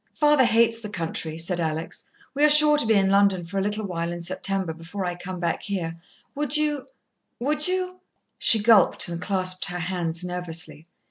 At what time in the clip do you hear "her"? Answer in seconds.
9.65-9.77